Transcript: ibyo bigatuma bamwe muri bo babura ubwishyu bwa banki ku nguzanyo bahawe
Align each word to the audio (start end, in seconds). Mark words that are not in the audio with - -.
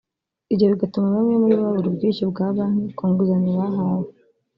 ibyo 0.51 0.65
bigatuma 0.71 1.07
bamwe 1.15 1.35
muri 1.41 1.53
bo 1.57 1.63
babura 1.65 1.87
ubwishyu 1.89 2.23
bwa 2.31 2.47
banki 2.55 2.87
ku 2.97 3.03
nguzanyo 3.09 3.51
bahawe 3.59 4.09